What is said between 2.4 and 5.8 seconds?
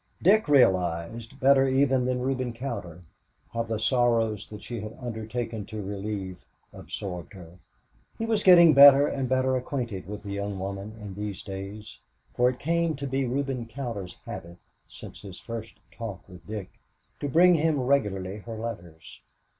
Cowder, how the sorrows that she had undertaken to